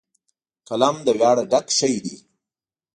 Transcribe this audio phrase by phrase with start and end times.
[0.67, 2.15] قلم له ویاړه ډک شی دی